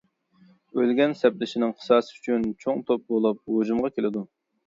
ئۆلگەن 0.77 1.11
سەپدىشىنىڭ 1.19 1.75
قىساسى 1.81 2.17
ئۈچۈن، 2.17 2.47
چوڭ 2.65 2.81
توپ 2.87 3.05
بولۇپ 3.13 3.45
ھۇجۇمغا 3.57 3.93
كېلىدۇ. 3.99 4.27